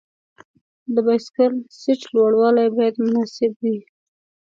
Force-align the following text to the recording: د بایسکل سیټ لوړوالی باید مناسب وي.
د 0.93 0.95
بایسکل 1.05 1.53
سیټ 1.79 2.01
لوړوالی 2.15 2.67
باید 2.77 2.95
مناسب 3.05 3.51
وي. 3.61 3.77